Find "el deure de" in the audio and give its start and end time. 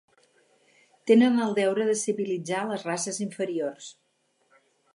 1.47-1.95